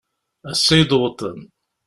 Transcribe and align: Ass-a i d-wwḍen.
Ass-a 0.51 0.75
i 0.79 0.83
d-wwḍen. 0.89 1.39